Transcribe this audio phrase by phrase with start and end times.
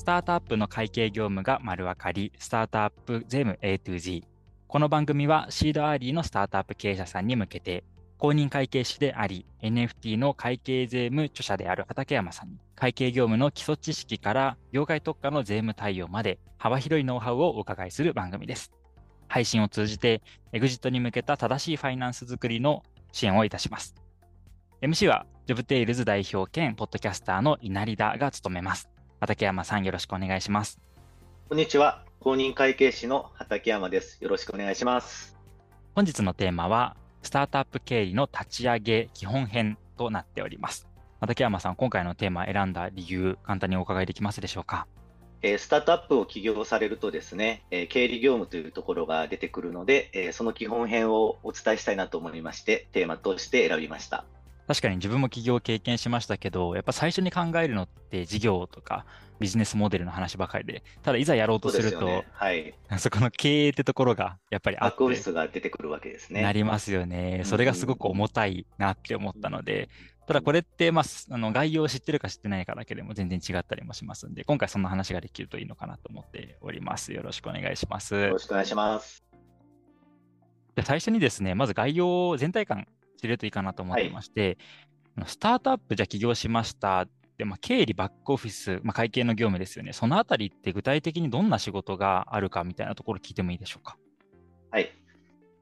[0.00, 4.24] スタートアップの会計業務が丸分かり、スタートアップ税務 A to Z。
[4.66, 7.84] この番組はシードアーリーのスタートアップ経営者さんに向けて、
[8.16, 18.72] 公認会計士であり、NFT の会計税務著者である畠山さんに、会計業務の基礎知識から業界特化の税務対応まで幅広いノウハウをお伺いする番組です。
[19.28, 20.22] 配信を通じて、
[20.54, 23.94] エグジットに向けた正しいファイナンス作りの支援をいたします。
[24.80, 28.88] MC は、ジョブテイルズ代表兼ポッドキャスターの稲荷田が務めます。
[29.20, 30.80] 畠山さん、よろしくお願いします。
[31.50, 32.06] こんにちは。
[32.20, 34.16] 公認会計士の畠山です。
[34.24, 35.36] よろしくお願いします。
[35.94, 40.88] 本日のテーマは、スタートアップ経理の立ち上げ基本編となっております。
[41.20, 44.86] 畠山さん、今回のテーマ選んだ理由、簡単にお伺いできますでしょうか？
[45.42, 54.24] えスタートアップを起業されるとですね、え経理業務というところが出てくるので、えその基本編をお伝えしたいなと思いまして、テーマとして選びました。
[54.70, 59.04] 確かに自分も起業を経験しましたけど、やっぱ最初に考えるのって事業とか
[59.40, 65.02] ビジネスモデルの話ばかりで、ただいざやろうとすると、ね、はい、そこの経営ってところがやっぱりあって。
[65.02, 66.42] 悪質が出てくるわけですね。
[66.42, 67.42] なりますよね。
[67.44, 69.88] それがすごく重たいなって思ったので、
[70.28, 77.12] ただこれって、まあ、あの概要を知ってるか知ってないかだけでも全然違ったりもしますんで、今回そんな話ができるといいのかなと思っております。
[77.12, 78.14] よろしくお願いします。
[78.14, 79.24] よろしくお願いします。
[80.76, 82.86] じゃ最初にですね、まず概要を全体感
[83.20, 84.58] 知れるといいかなと思ってまして、
[85.26, 89.92] スタートアップじゃ起業しましたで、まあ、経理、バックオフィス、まあ、会計の業務ですよね。
[89.94, 93.96] そのあたりって具体的にどんな仕事があるかみたいなところ聞いてもいいでしょうか？
[94.70, 94.92] はい。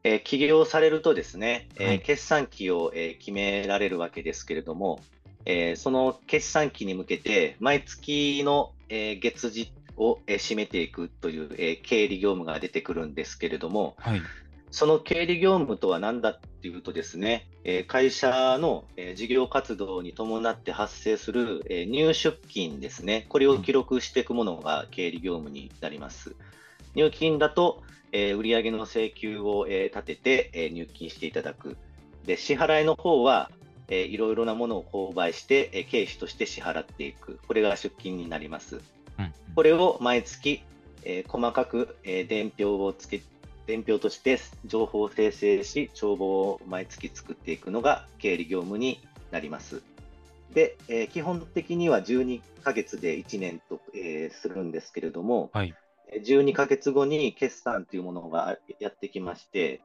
[0.03, 5.01] えー、起業されるとですね、えー、決算期を、えー、決められるわけですけれども、
[5.45, 14.23] えー、その決算期に向けて、毎月の、えー、月次を、えー、締めていくという、えー、経理業務が出てくるんですけれども、はい、
[14.71, 26.35] その経理業務とは何だっていうとですね、え会社の、え事業活動に伴って発生する、え入出金ですね、これを記録していくものが経理業務になります。
[26.95, 31.77] 入金だと、え売上の請求を、え立てて、え入金していただく。
[32.27, 33.51] で、支払いの方は、
[33.89, 37.39] えいろいろなものを購買して、え経費として支払っていく。
[37.47, 38.83] これが出金になります。
[39.19, 40.63] うん、これを毎月、
[41.05, 43.23] え細かく、え伝票をつけ
[43.69, 49.83] 伝票として情報を生成し、帳簿を毎月作っていくのが経理業務になります。
[50.55, 55.75] で、えー、基本的には12ヶ月で1年と、えー、するんですけれども、はい、
[56.25, 59.83] 12ヶ月後に決算というものがやってきまして、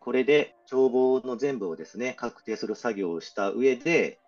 [0.00, 4.18] これで帳簿の全部をですね、確定する作業をした上で、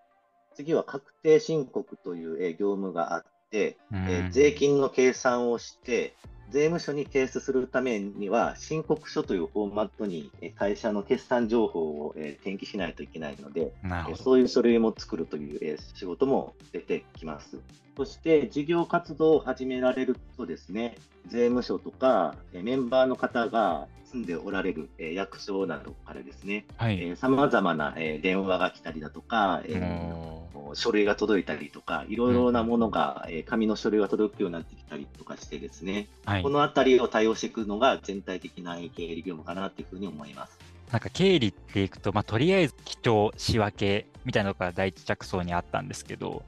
[0.54, 6.16] 次は確定申告という、業務があって、え税金の計算をして、
[6.50, 13.72] 税務署に提出するためには、申告書というフォーマットに会社の決算情報を転記しないといけないので、
[14.16, 17.58] そういう書類も作るという仕事も出てきます。
[17.96, 26.66] そして、事業活動を始められるとですね、税務署とかメンバーの方が住んでおられる役所などからですね、
[27.16, 29.62] さまざまな電話が来たりだとか、
[30.74, 40.58] 書類が届いたりとか、いろいろなものが、うん、紙の書類が届くようになってきたりとかしてですね、はい、このあたりを対応していくのが全体的な経理業務かなというふうに思います。
[40.90, 46.44] なんか経理っていくと、まあ、とりあえず記帳、仕分けみたいなのが第一着想にあったんですけど、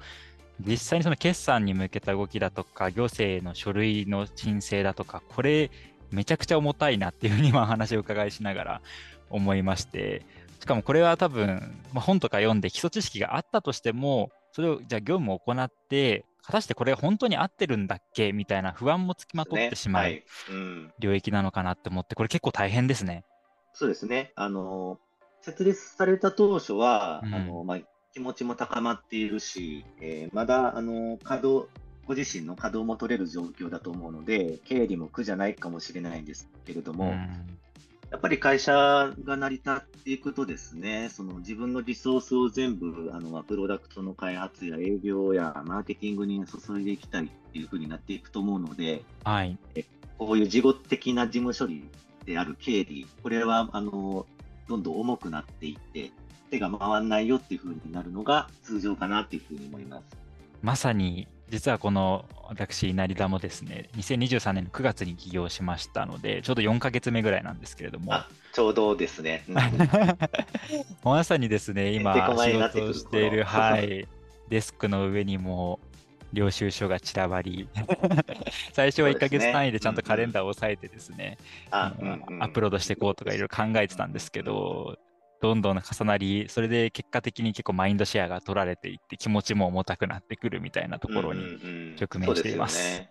[0.60, 5.70] 実際にその決算に向けた動きだとか、行政の書類の申請だとか、これ、
[6.10, 8.80] めちゃくちゃ重たいなっていうふうに今話を伺いしながら
[9.28, 20.22] 思いまして、しかもこれは多分、まあ、本とか読んで基礎知識があったとしても、それをじゃあ業務を行って、果たしてこれ本当に合ってるんだっけみたいな不安もつきまとってしまう
[21.00, 23.24] 領域なのかなって思って、これ結構大変ですね。
[23.72, 24.32] そうですね。
[24.36, 24.98] あの、
[25.42, 27.78] 設立された当初は、うん、あの、まあ、
[28.12, 31.68] 気持ちも高まっているし、えー、まだ、あの、稼働、
[32.06, 37.58] ご自身の稼働も取れる状況だと思うので、経理も苦じゃないかもしれないんですけれども、うん
[38.10, 49.58] やっぱり会社が成り立っていくとですね、その自分のリソースを全部、あの、プロダクトの開発や営業やマーケティングに注いでいきたいっていうふうになっていくと思うので、はい。
[50.18, 51.88] こういう事後的な事務処理
[52.24, 54.26] である経理、これは、あの、
[54.68, 56.12] どんどん重くなっていって、
[56.50, 60.25] 手が回らないよっていうふうになるのが通常かなっていうふうに思います。
[60.62, 68.12] まさに実はこの私、成田もですね、2023年の9月に起業しましたので、ちょうど4か月目ぐらいなんですけれども。
[68.52, 69.44] ちょうどですね。
[71.04, 74.08] まさにですね、 今、仕事をしている、はい、
[74.48, 75.78] デスクの上にも
[76.32, 77.68] 領収書が散らばり、
[78.72, 81.38] 最初は1か月単位でちゃんとカレンダーを押さえてですね、
[81.70, 84.98] アップロードしていこうとかいろいろ考えてたんですけど、
[85.40, 92.80] どんどん重なり、それで結果的に結構マインドシェアが取られていって、気持ちも重たくなってくるみたいなところに直面しています。
[92.80, 93.10] うんうんうん、ね、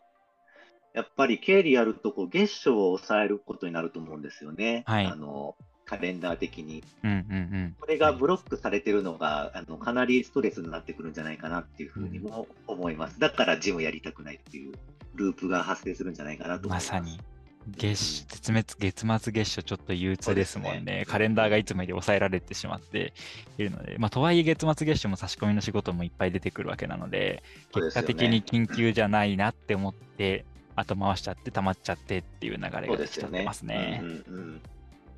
[0.94, 4.83] やっぱり経理やるとこう月賞を抑えることになると思うんですよね。
[4.88, 5.56] はい、あの
[5.86, 6.83] カレンダー的に。
[7.04, 13.19] うんうんうん、これがブロックされてるのが、あのかなりストレスになってくるんじゃないかなっていうふうにも思います。
[13.19, 14.74] だからジムやりたくないっていう
[15.13, 17.19] ループが発生するんじゃないかなとまさに。
[17.68, 23.14] 月絶滅月末月初ちょっと憂鬱ですもんね、ね、カレンダーがいつもより抑えられてしまって
[23.58, 30.46] いるので、まあ、とはいえ月末月初も差し込みの仕事もいっぱい出てくるわけなので、結果的に緊急じゃないなって思って、
[30.76, 34.04] 後回しちゃって、溜まっちゃってっていう流れが来ちゃってますね。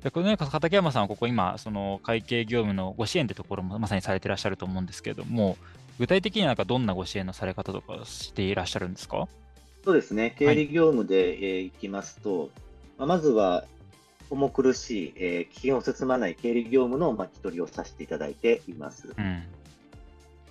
[0.02, 5.56] でこの、ね、畠山さんはここ今、その会計業務のご支援ってところもまさにされてらっしゃると思うんですけれども、
[5.98, 9.26] 具体的になんかどんなご支援のされ方とかしていらっしゃるんですか？
[9.84, 12.50] そうですね、経理業務で、はい、えー、いきますと、
[12.98, 13.64] まあ、まずは
[14.30, 19.14] 重苦しい、えー、危険を進まない経理業務の巻き取りをさせていただいています。
[19.16, 19.44] うん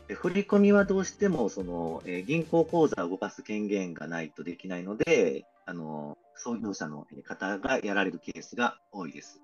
[0.07, 9.41] で振り込みはどうしてもその、えー、銀行口座を動かす権限がないとできないので、あの創業者の方がやられるケースが多いです。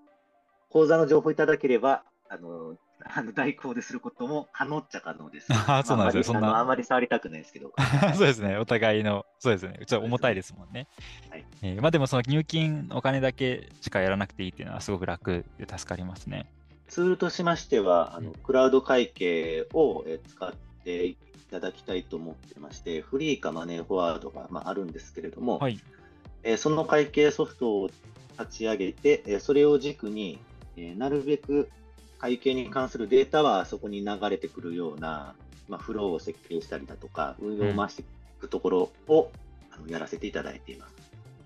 [0.69, 2.03] 口座の情報いただければ、
[2.33, 2.75] あの
[3.05, 5.47] あの代行ですることも可能っちゃ可能です。
[5.67, 6.57] あそうなんですよ、そんな。
[6.57, 7.73] あまり触りたくないですけど。
[8.15, 10.87] そうですね、お互いの、そうですね、ちょっと重たいですもんね。
[11.29, 16.49] はいえー、まあでも、その入金、お金だけしかやらなくていいっていうのは、すごく楽で助かりますね。
[16.87, 20.53] ツールとしましては、あのクラウド会計を使っ
[20.83, 21.17] てい
[21.51, 25.79] ただきたいと思ってまして、フリーかマネーフォワードが、まあ、あるんですけれども、はい
[26.43, 27.89] えー、その会計ソフトを
[28.39, 30.39] 立ち上げて、えー、それを軸に、
[30.77, 31.69] えー、なるべく
[32.23, 35.35] 会計に関するデータはそこに流れてくるような、
[35.67, 38.05] まあ、フローを設計したりだとか、運用を回してい
[38.39, 40.93] くところを、うん、あのやらせていただいています。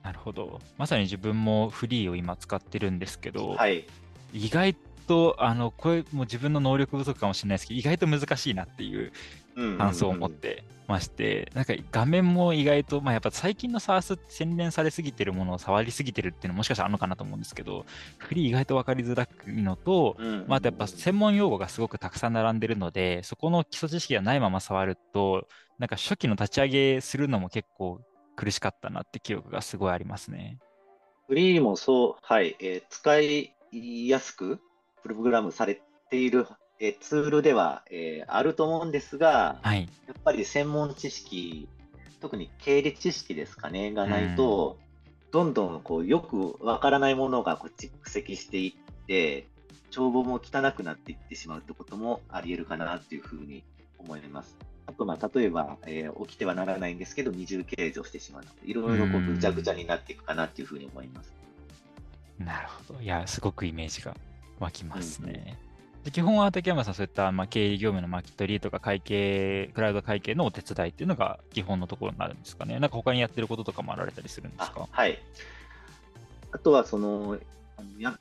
[0.04, 0.62] なるほど。
[0.78, 3.88] まさに自分もフリーを今使ってるんですけど、はい、
[4.34, 4.76] 意外
[5.08, 9.12] と、あの、これも自分の能力不足かもしれないですけど、意外と難しいなっていう
[9.78, 17.86] 感想を持ってまして、なんか画面も意外と、まあ、やっぱ最近の SARS って洗練されすぎてるものを触りすぎてるっていうのももしかしたらあるのかなと思うんですけど、
[18.18, 20.18] フリー意外と分かりづらいのと、
[20.48, 25.48] まあ、やっぱ専門用語がすごくたくさん並んでるので、そこの基礎知識がないまま触ると、
[25.80, 28.02] なんか初期の立ち上げするのも結構
[28.36, 30.60] 苦しかったなって記憶がすごいありますね。
[31.28, 34.62] フリーもそう、はい、えー、使いやすく
[35.04, 36.46] プログラムされている
[36.80, 41.68] えツールでは、えー、あると思うんですが、はい、やっぱり専門知識、
[42.22, 44.78] 特に経理知識ですかね、がないと、
[45.26, 49.48] うん、どんどんこうよくわからないものがこう蓄積していって、
[49.90, 53.64] 帳簿も汚くなっていってしまうってこともあり得るかなっていうふうに
[53.98, 54.56] 思います。
[54.86, 61.34] あと、まあ、例えば、えー、起きてはならないんですけど、二重計上してしまういろいろこうぐちゃぐちゃになっていくかなっていうふうに思います。
[62.38, 63.02] なるほど。
[63.02, 64.16] いや、すごくイメージが
[64.60, 65.58] 湧きますね。
[65.62, 65.68] うん
[66.08, 72.80] で基本は竹山さん、そういったまあ経理業務の巻き取りとか会計、クラウド会計のお手伝いっていうのが基本のところになるんですかね。
[72.80, 75.20] なんか他にやってることとかもあられたりするんですかはい。
[76.54, 77.38] あとはその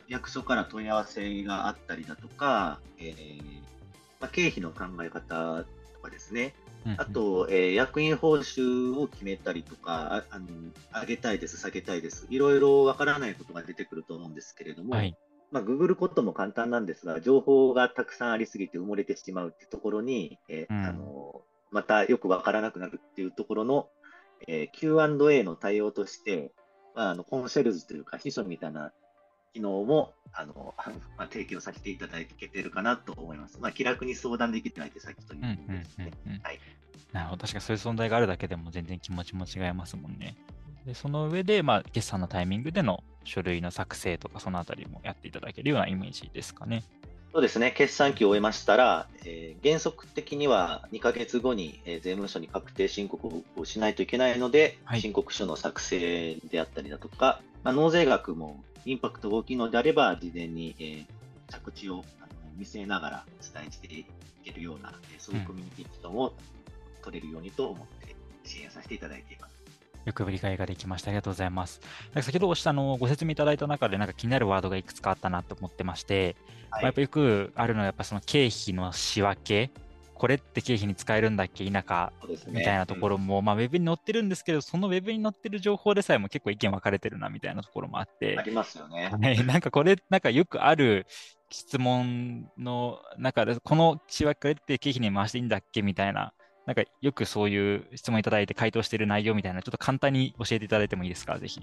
[0.08, 3.42] 役所から問い合わせがあったりだとか、えー
[4.20, 6.54] まあ、経費の考え方とかですね、
[6.96, 10.46] あと、えー、役員報酬を決めたりとか、あの
[11.00, 15.16] 上げたいです、下げたいです、いろいろわからないことが出てくると思うんですけれども、はい、
[15.50, 23.88] まあ、ググることも簡単なんですが、情報がたくさんありすぎて埋もれてしまうっていうところに、えー、うん、あのまたよくわからなくなるっていうところの、
[24.48, 26.52] えー、Q&A の対応として、
[26.94, 28.92] まあ、あのコンシェルジュというか秘書みたいな
[29.52, 30.74] 機能もあの、
[31.16, 33.58] まあ、提供させていただけてるかなと思います。
[33.60, 36.12] まあ、気楽に相談できてないってさっきというですね。
[37.12, 40.36] なるほど、確かそういう存在があるだけでも全然気持ちも違いますもんね。
[40.84, 46.82] でその上で、まあ、決算のタイミングでの書類の作成とか、そのあたりもやっていただけるようなイメージですかね。
[47.32, 61.06] そうですね、決算期を終えましたら、えー、原則的には2ヶ月後に、えー、税務署に確定申告をしないといけないので、はい、申告書の作成であったりだとか、まあ、納税額もインパクトが大きいのであれば、事前に、えー、
[61.52, 64.06] 着地をあの見据えながら伝えてい
[64.42, 66.32] けるような、えそういうコミュニケーションを
[67.02, 69.55] 取れるようにと思って支援させていただいています。
[70.06, 71.10] よく理解ができました。
[71.10, 71.80] ありがとうございます。
[72.14, 76.34] 先ほどおっしゃのご説明いただいた中で、なんか気になるワードがいくつかあったなと思ってまして、はい、
[76.70, 79.70] まあ、やっぱよくあるのは、やっぱその経費の仕分け、
[80.14, 82.12] これって経費に使えるんだっけ、否か、
[82.46, 88.38] みたいなところも、まあ、ウェブに載ってるんですけど、そのウェブに載ってる情報でさえも結構意見分かれてるな、みたいなところもあって。
[88.38, 89.10] ありますよね。
[89.10, 91.06] はい、なんかこれ、なんかよくある
[91.50, 95.82] 質問の中で、この仕分けって経費に回していいんだっけ？
[95.82, 96.32] みたいな
[96.66, 101.60] なんかよくそういう質問いただいて回答している内容みたいな、ちょっと簡単に教えていただいてもいいですか、ぜひ。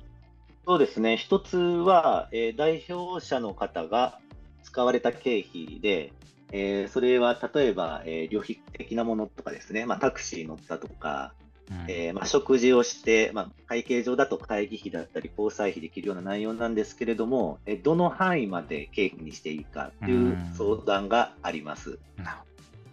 [0.65, 4.19] そうですね、一つは、えー、代表者の方が、
[4.63, 6.13] 使われた経費で、
[6.51, 11.33] えー、それは例えば、えー、旅費的なものとかですね、まあ、タクシー乗ったとか、
[11.69, 22.00] うん、えー、まあ、食事をして、まあ、会計上だと会議費だったり、交際費できるような内容なんですけれども、えどの範囲まで経費にしていいかという相談があります。
[22.17, 22.25] うん、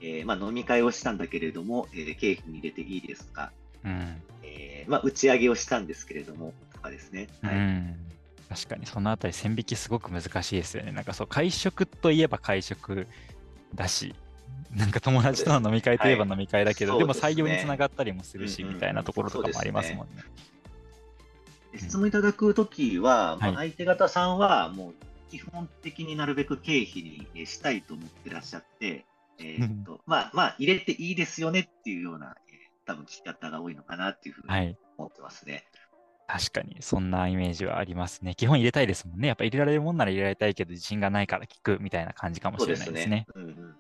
[0.03, 3.53] えまあ、飲み会をしたんだけれども、え経費に入れていいですか、
[3.85, 4.23] うん。
[4.43, 7.29] えまあ、打ち上げをしたんですけれども、とかですね。
[7.43, 7.97] はい、
[8.49, 10.93] 確かにそのあたり線引きすごく難しいですよね。
[10.93, 13.07] なんかそう会食といえば会食
[13.75, 14.15] だし、
[14.75, 20.23] なんか友達との飲み会といえば飲み会だけど、はいでね、でも採用につながったりもするし、みたいなところとかもありますもんね。
[21.77, 24.95] 質問いただくときは、まあ、相手方さんはもう
[25.31, 29.05] 基本的になるべく経費にしたいと思ってらっしゃって、
[29.41, 32.57] えー、っとまあまあ入れていいですよねっていうような、えー、
[32.87, 35.65] 多分聞き方が多いのかなっていうふうに思ってますね。
[36.27, 38.35] はい、確かに、そんなイメージはありますね。
[38.35, 39.29] 基本入れたいですもんね。
[39.29, 43.27] やっぱ入れられるもんなら入れられたいけど、自信がないから聞くみたいな感じかもしれないですね。
[43.33, 43.77] すねうんうん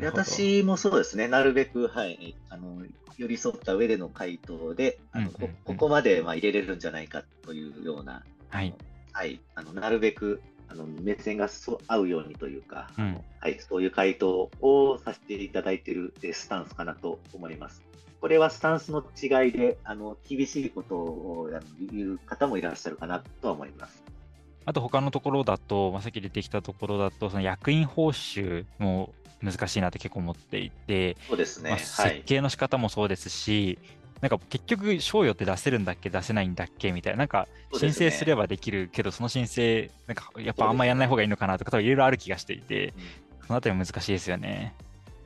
[0.00, 2.84] 私もそうですね、なるべく、はい、あの
[3.16, 5.30] 寄り添った上での回答で、あの、
[5.64, 8.74] ここまでまあ入れれるんじゃないかというような、はい、
[9.12, 10.40] はい、あのなるべく
[10.72, 17.82] あの目線がそ合うようにというか、うん、はい、そういう回答をさせていただいているスタンスかなと思います。
[18.20, 21.50] これはスタンスの違いで、あの厳しいことを
[21.90, 24.02] 言う方もいらっしゃるかなとは思います。
[24.64, 29.12] あと他のところだと、まあ、さっき出てきたところだと、その役員報酬も
[29.42, 42.94] 難しいなって結構思っていて、そうですね、まあ、設計の仕方もそうですし、はい、なんか結局、賞与って出せるんだっけ、出せないんだっけみたいな、なんか申請すればできるけど、その申請、なんかやっぱあんまやらない方がいいのかなとか、いろいろある気がしていて、
[43.44, 44.74] そのあたり難しいですよね。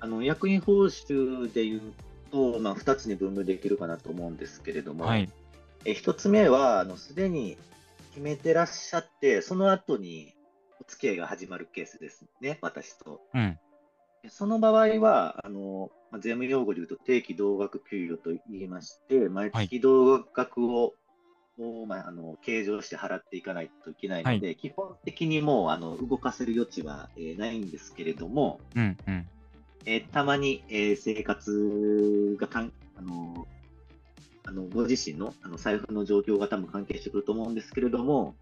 [0.01, 1.83] あの役員報酬でいう
[2.31, 5.29] と、まあ、2つに分類できるかなと思うんですけれども、はい、
[5.85, 7.59] え1つ目は、すでに
[8.11, 10.35] 決めてらっしゃって、その後に
[10.81, 13.21] お付き合いが始まるケースですね、私と。
[13.35, 13.59] うん。
[14.29, 20.95] その場合は、あの、税務用語で言うと定期同額給与と言いまして、毎月同額を、
[21.59, 29.27] はい、まあ、あの計上して払っていかないといけないので、はい、基本的にもうあの動かせる余地は、えー、ないんですけれども、うんうん、
[29.87, 33.47] えー、たまに、えー、生活がかんあの
[34.45, 38.37] あのご自身のあの財布の状況が多分関係してくると思うんですけれども、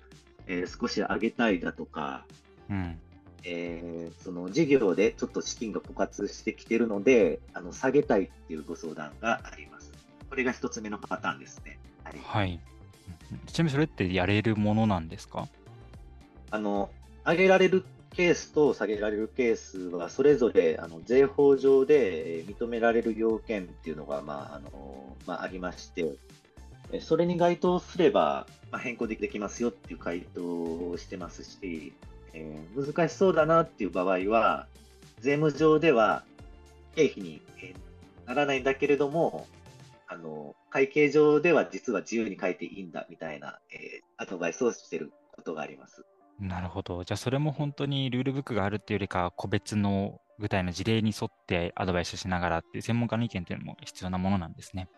[0.47, 2.27] えー、少し上げたいだとか、
[2.69, 2.99] うん
[3.47, 9.93] えー、その事業でちょっと資金が枯渇してきているので、あの下げたいっていうご相談があります。
[10.31, 11.79] これが一つ目のパターンですね。
[12.03, 12.19] はい。
[12.23, 12.61] はい、
[13.47, 15.49] ちなみにそれってやれるものなんですか？
[16.51, 16.91] あの、
[17.27, 26.15] 上げられるケースと下げられるケースは、それぞれあの税法上で認められる要件っていうのが、まああのまあ、ありまして、
[27.01, 31.93] それに該当すれば、まあ、変更できますよっていう回答をしてますし、
[32.35, 34.67] えー、難しそうだなっていう場合は、
[35.21, 36.25] 税務上では
[36.95, 37.41] 経費に
[38.27, 39.47] ならないんだけれども、
[40.07, 46.05] あの会計上では実は自由に書いていいんだみたいな、えー、アドバイスをしていることがあります。
[46.41, 47.05] なるほど。
[47.05, 54.89] じゃあ、それも本当にルールブックがあるっていうよりか、個別の具体の事例に沿ってアドバイスしながらっていう専門家の意見っていうのも必要なものなんですね。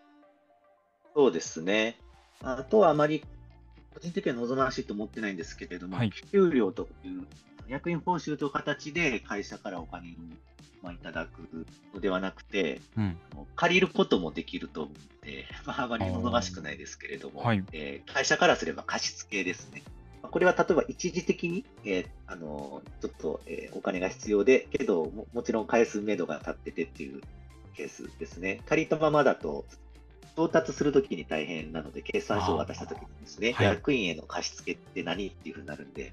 [1.15, 1.99] そうですね。
[2.43, 3.25] あとはあまり
[3.97, 7.27] 個人的には望ましいと思ってないんですけれども、はい、給料という
[7.67, 10.13] 役員報酬という形で会社からお金を、
[10.83, 13.17] まあ、いただくのではなくて、うん、
[13.55, 19.83] 借りることもできると思って、 まあ、あまり望ましくないですけれども、はい、えー、会社からすれば貸付ですね。
[20.23, 27.23] これは例えば一時的に、えー、あのちょっと、えー、お金が必要で、けども、もちろん返すめどが立っててっていう
[27.75, 28.61] ケースですね。
[28.67, 29.65] 借りたままだと、
[30.37, 36.13] 到達するときに大変なので、決算書を渡したときにですね、はい、役員への貸付って何っていうふうになるんで。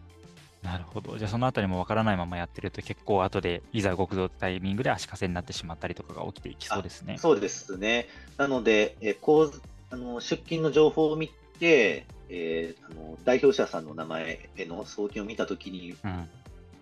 [0.62, 1.18] なるほど。
[1.18, 7.18] じゃあそのあたりもわからないままやってると結構後でいざ動くぞタイミングで足かせになってしまったりとかが起きていきそうですね。
[7.18, 8.08] そうですね。
[8.38, 11.28] なので、えこうあの出金の情報を見
[11.60, 16.30] て、えー、あの代表者さんの名前への送金を見たときに、うん、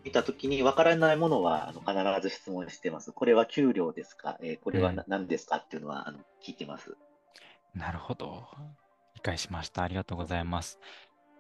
[0.04, 3.12] 見たときに分からないものはあの必ず質問してます。
[3.12, 5.58] これは給料ですか、えー、これは何ですか？
[5.58, 6.96] っていうのは、あの聞いてます。
[7.74, 8.48] なるほど。
[9.16, 9.84] 理解しました。
[9.84, 10.80] ありがとうございます。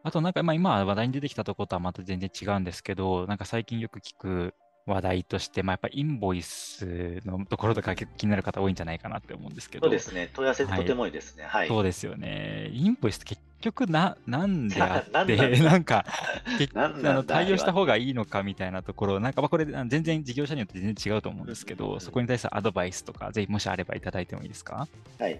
[0.03, 9.87] あとなんか、まあ、今話題に出てきたところとはまた全然違うんですけど、なんか最近よく聞く話題として、まあ、やっぱインボイスのところとか気になる方多いんじゃないかなって思うんですけど。
[9.87, 10.29] そうですね。
[10.33, 11.43] 問い合わせとても多いですね。
[11.43, 11.67] はい。
[11.67, 12.69] そうですよね。
[12.71, 16.05] インボイスって結局な、なんであって、 なんか、
[17.03, 24.87] あの対応した方がいいのかみたいなところ、なんかまあこれ全然事業者によって全然違うと思うんですけど、そこに対するアドバイスとか、ぜひもしあればいただいてもいいですか？
[25.19, 25.39] はい。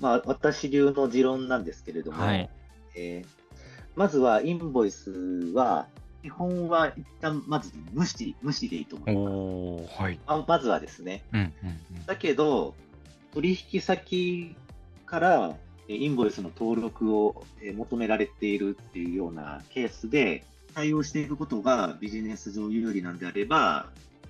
[0.00, 2.50] まあ、私流の持論なんですけれども、はい、
[2.96, 3.26] えー、
[3.96, 5.10] まずはインボイス
[5.54, 5.86] は、
[6.22, 10.02] 基本は一旦まず無視、無視でいいと思います。
[10.02, 10.18] はい。
[10.26, 11.22] あまずはですね。
[11.32, 11.46] うんうん
[11.96, 12.06] うん。
[12.06, 12.74] だけど、
[13.32, 14.54] 取引先
[15.06, 15.56] から
[15.88, 23.88] えインボイスの登録をえ求められているっていうようなケースで対応していくことがビジネス上有利なんであれば、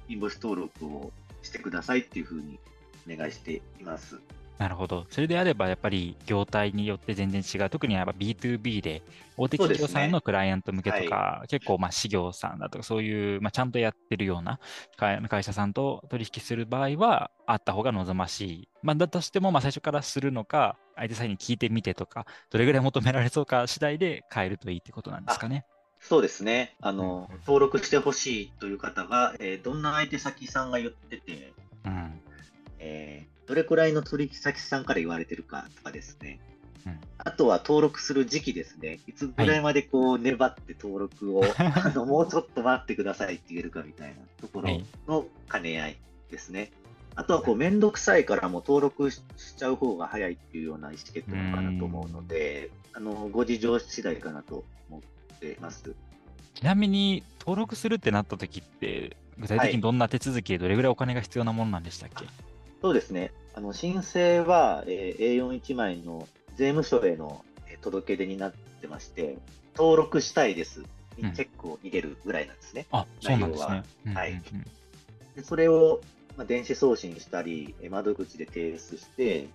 [0.09, 1.12] インボイス登録を
[1.43, 2.59] してくださいっていうふうに
[3.12, 4.21] お願いしています。
[4.61, 5.07] なるほど。
[5.09, 7.71] それであれば、やっぱり業態によって全然違う。
[7.71, 9.02] 特にやっぱ B2B で、
[9.38, 14.61] 大手企業さんのクライアント向けとか、結構、まあ、事業さんだとか、そういう、まあ、ちゃんとやってるような
[14.99, 18.69] 会会社さんと取引する場合は、あった方が望ましい。
[18.83, 25.64] まあ、だとしても、まあ、最初からするのか、相手さんに聞いてみてとか、どれぐらい求められそうか次第で変えるといいってことなんですかね。
[26.00, 26.76] そうですね。
[26.83, 31.55] あの、うんうん登録してほしいという方が、えーどんな相手先さんが言ってて、
[31.87, 32.21] うん。
[32.79, 36.38] えーどれくらいの取引先さんから言われてるかとかですね。
[36.87, 39.00] うんあとは登録する時期ですね。
[39.07, 45.97] いつぐらいまでこう粘って登録を、 あのもうちょっと待ってくださいって言えるかみたいなところの兼ね合い
[46.30, 46.71] ですね。
[47.16, 49.21] あとはこう面倒くさいからもう登録し
[49.59, 55.00] ちゃう方が早いっていうような意思決定かなと思うので、あのご事情次第かなと思
[55.35, 55.95] ってます。
[56.54, 62.25] ちなみに、登録するってなった時って、具体的にどんな手続きでどれぐらいお金が必要なものなんでしたっけ、
[62.80, 63.33] そうですね。
[63.54, 66.26] あの申請は、えー A41 枚の
[66.57, 69.38] 税務署へのえー届け出になってまして、
[69.76, 70.83] 登録したいです
[71.16, 72.87] にチェックを入れるぐらいなんですね。
[72.92, 73.83] あ、そうなんですね。
[74.14, 74.42] はい
[75.37, 76.00] でそれを、
[76.37, 79.49] まあ、電子送信したり、えー窓口で提出して、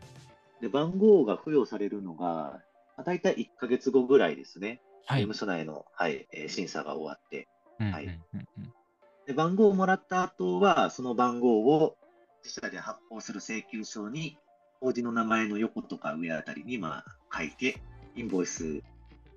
[0.61, 2.59] で番号が付与されるのが、ま
[2.97, 4.81] あ、大体1ヶ月後ぐらいですね。
[5.05, 5.19] はい。
[5.19, 7.47] 税務署内の、はいえー審査が終わって。
[7.79, 8.73] はいうんうんうんうん
[9.25, 12.04] で番号をもらった後は、その番号を自
[12.49, 14.37] 社で発行する請求書に、
[14.79, 17.81] 法人の名前の横とか上あたりにまあ書いて、
[18.15, 18.81] インボイス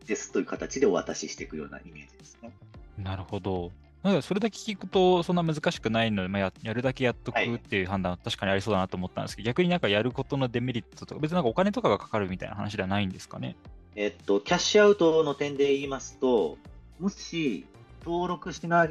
[0.07, 2.51] ですという形でお渡ししていくようなイメージですね。
[2.97, 3.71] なるほど。
[4.03, 13.57] なんかそれだけ聞くと、そんな難しくないので、まあ、ややるだけやっとくはいっていう判断は確かにありそうだなと思ったんですけど、逆になんかやることのデメリットとか、別になんかお金とかがかかるみたいな話ではないんですかね？
[13.97, 16.59] えっと、キャッシュアウトの点で言いますと、
[17.01, 17.67] もし
[18.05, 18.87] 登録しな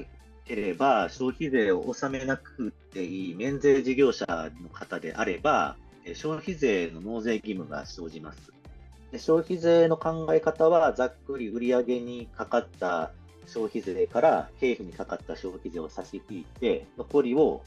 [0.47, 4.25] ければ消費税を納めなくていい免税事業者
[4.61, 8.53] の方であれば、え消費税の納税義務が生じます。
[9.11, 13.11] で消費税の考え方は、ざっくり売上にかかった
[13.45, 17.61] 消費税から経費にかかった消費税を差し引いて、残りを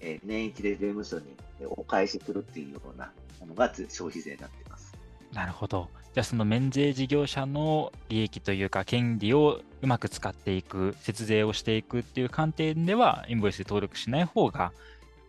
[0.00, 4.96] えー年一で税務署にえーお返しするっていうようなものが消費税になっています。
[5.32, 5.88] なるほど。
[6.12, 14.72] じゃあその免税事業者の利益というか、権利をうまく使っていく、節税をしていくっていう観点では、インボイスで登録しない方が、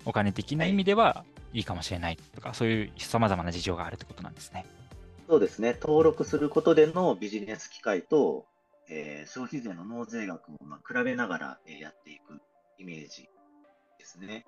[0.05, 4.65] お金的な意味ではいいかもしれないとか、そういう様々な事情があるってことなんですね。
[5.27, 8.45] そうですね、登録することでのビジネス機会と、
[8.89, 12.41] えー消費税の納税額をまあ比べながら、えーやっていく
[12.79, 13.29] イメージ
[13.99, 14.45] ですね。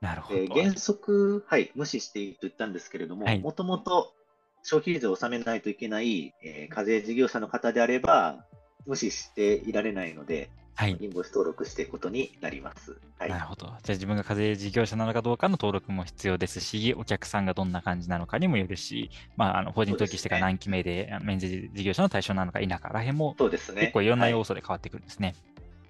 [0.00, 0.40] なるほど。
[0.40, 4.14] で原則、はい、無視していいと言ったんですけれどもはい、もともと
[4.64, 8.44] 消費税を納めないといけない、えー課税事業者の方であれば、
[8.86, 10.96] 無視していられないので、はい。
[10.98, 12.98] インボイス登録していくことになります。
[13.18, 13.66] はいなるほど。
[13.66, 23.82] じゃあ自分が課税事業者なのかどうかの登録も必要ですし、お客さんがどんな感じなのかにもよるし、まあ、あの法人登記してから何期目であ免税事業者の対象なのか否からへんもそうですね。
[23.82, 25.34] 結構いろんなはい要素で変わってくるんですね。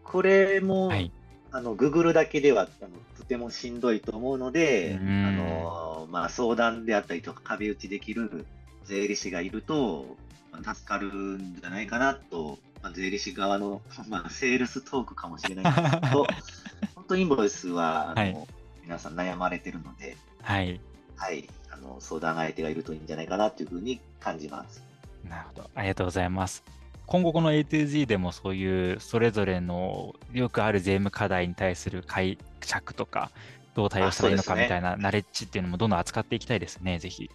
[0.03, 1.13] これも、はい。
[1.51, 8.45] あの、ググるだけではあのとてもしんどいと思うので、うんあの、まあ、相談であったりとか壁打ちできる
[8.85, 10.17] 税理士がいると、
[10.53, 16.27] まあ助かるんじゃないかなと、まあ、税理士側の、まあ、セールストークかもしれないんですけど、
[16.95, 18.47] 本当インボイスは、あの、はい
[18.85, 20.81] 皆さん悩まれてるので、はい。
[21.17, 24.83] はい、あの、相談相手がいるといいんじゃないかなというふうに感じます。
[25.29, 25.71] なるほど。
[25.75, 26.63] ありがとうございます。
[27.07, 33.31] 今後この A to Z でもそういうそれぞれのよくある税務課題に対する解釈とか、
[33.75, 37.31] どう対応したらいいのかみたいなナレッジっていうのもどんどん扱っていきたいですね、ぜひ。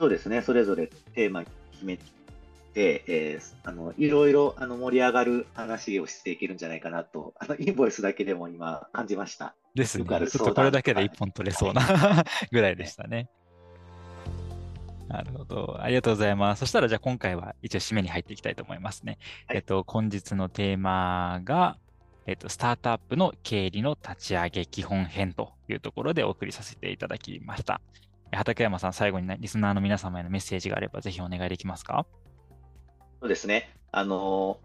[0.00, 9.54] そうですね、それぞれテーマ決めて、えーあのいろいろあの盛り上がる話をしていけるんじゃないかなと、あのインボイスだけでも今感じました。
[9.74, 10.06] ですね。
[10.06, 13.28] ちょっとこれだけで一本取れそうなぐらいでしたね。
[15.08, 15.76] なるほど。
[15.78, 16.60] ありがとうございます。
[16.60, 19.18] そしたらじゃあ今回は一応締めに入っていきたいと思いますね。
[19.48, 21.76] はいえっと、本日のテーマが、
[22.26, 27.82] えっと、スタートアップの経理の立ち上げ基本編というところでお送りさせていただきました。
[28.32, 32.06] 畠山さん、最後にねリスナーの皆様へのメッセージがあればぜひお願いできますか？
[33.20, 33.74] そうですね。
[33.92, 34.58] あの、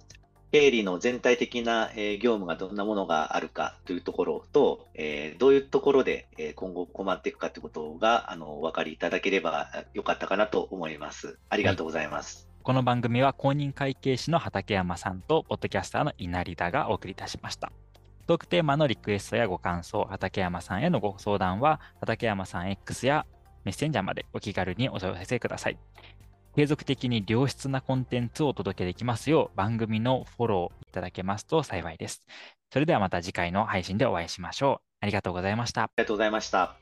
[0.52, 11.40] 経理の全体的な、えー業務がどんなものがあるかというところと、えーどういうところで、えー今後困っていくかということが、あの、お分かりいただければよかったかなと思います。
[11.50, 12.48] ありがとうございます。
[12.64, 17.72] この番組は公認会計士の畠山さんと、ポッドキャスターの稲荷田がお送りいたしました。
[18.26, 23.26] トークテーマのリクエストやご感想、畠山さんへのご相談は、畠山さん X や
[23.66, 25.78] メッセンジャーまでお気軽にお問い合わせください。
[26.56, 32.26] 継続的に良質なコンテンツをお届けできますよう、番組のフォローいただけますと幸いです。
[32.72, 34.86] それではまた次回の配信でお会いしましょう。
[35.02, 35.84] ありがとうございました。
[35.84, 36.78] ありがとうございました。